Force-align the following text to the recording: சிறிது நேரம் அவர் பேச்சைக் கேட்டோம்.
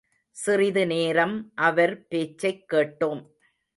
சிறிது 0.31 0.85
நேரம் 0.85 1.51
அவர் 1.55 2.07
பேச்சைக் 2.07 2.65
கேட்டோம். 2.73 3.21